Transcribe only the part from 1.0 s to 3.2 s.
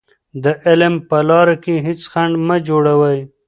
په لاره کې هېڅ خنډ مه جوړوئ.